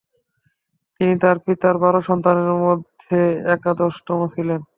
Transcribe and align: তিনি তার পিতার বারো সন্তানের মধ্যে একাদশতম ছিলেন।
তিনি 0.99 1.13
তার 1.23 1.37
পিতার 1.45 1.75
বারো 1.83 1.99
সন্তানের 2.09 2.51
মধ্যে 2.65 3.19
একাদশতম 3.55 4.19
ছিলেন। 4.33 4.61